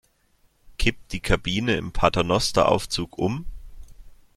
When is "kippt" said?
0.79-1.13